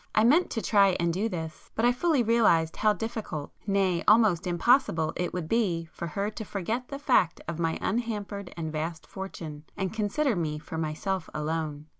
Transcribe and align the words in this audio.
I 0.15 0.23
meant 0.23 0.49
to 0.49 0.63
try 0.63 0.97
and 0.99 1.13
do 1.13 1.29
this, 1.29 1.69
but 1.75 1.85
I 1.85 1.91
fully 1.91 2.23
realized 2.23 2.77
how 2.77 2.91
difficult, 2.91 3.51
nay, 3.67 4.03
almost 4.07 4.47
impossible 4.47 5.13
it 5.15 5.31
would 5.31 5.47
be 5.47 5.85
for 5.93 6.07
her 6.07 6.31
to 6.31 6.43
forget 6.43 6.87
the 6.87 6.97
fact 6.97 7.39
of 7.47 7.59
my 7.59 7.77
unhampered 7.81 8.51
and 8.57 8.71
vast 8.71 9.05
fortune, 9.05 9.65
and 9.77 9.93
consider 9.93 10.35
me 10.35 10.57
for 10.57 10.79
myself 10.79 11.29
alone. 11.35 11.85